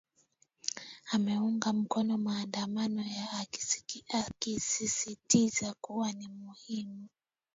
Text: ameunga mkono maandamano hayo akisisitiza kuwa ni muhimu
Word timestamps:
ameunga 1.11 1.73
mkono 1.73 2.17
maandamano 2.17 3.03
hayo 3.03 3.45
akisisitiza 4.39 5.73
kuwa 5.81 6.11
ni 6.11 6.27
muhimu 6.27 7.07